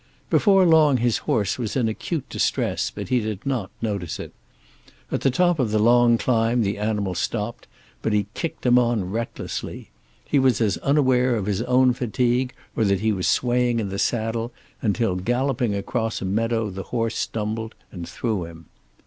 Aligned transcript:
Before 0.31 0.65
long 0.65 0.97
his 0.97 1.19
horse 1.29 1.59
was 1.59 1.75
in 1.75 1.87
acute 1.87 2.27
distress, 2.27 2.89
but 2.89 3.09
he 3.09 3.19
did 3.19 3.45
not 3.45 3.69
notice 3.83 4.19
it. 4.19 4.33
At 5.11 5.21
the 5.21 5.29
top 5.29 5.59
of 5.59 5.69
the 5.69 5.77
long 5.77 6.17
climb 6.17 6.63
the 6.63 6.79
animal 6.79 7.13
stopped, 7.13 7.67
but 8.01 8.11
he 8.11 8.25
kicked 8.33 8.65
him 8.65 8.79
on 8.79 9.11
recklessly. 9.11 9.91
He 10.25 10.39
was 10.39 10.59
as 10.59 10.77
unaware 10.79 11.35
of 11.35 11.45
his 11.45 11.61
own 11.61 11.93
fatigue, 11.93 12.51
or 12.75 12.83
that 12.85 13.01
he 13.01 13.11
was 13.11 13.27
swaying 13.27 13.79
in 13.79 13.89
the 13.89 13.99
saddle, 13.99 14.51
until 14.81 15.15
galloping 15.17 15.75
across 15.75 16.19
a 16.19 16.25
meadow 16.25 16.71
the 16.71 16.81
horse 16.89 17.15
stumbled 17.15 17.75
and 17.91 18.09
threw 18.09 18.45
him. 18.45 18.65